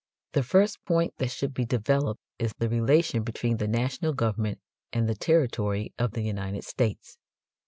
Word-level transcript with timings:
The 0.33 0.41
first 0.41 0.83
point 0.83 1.13
that 1.17 1.29
should 1.29 1.53
be 1.53 1.63
developed 1.63 2.23
is 2.39 2.55
the 2.57 2.67
relation 2.67 3.21
between 3.21 3.57
the 3.57 3.67
national 3.67 4.13
government 4.13 4.57
and 4.91 5.07
the 5.07 5.13
territory 5.13 5.93
of 5.99 6.13
the 6.13 6.23
United 6.23 6.63
States. 6.63 7.19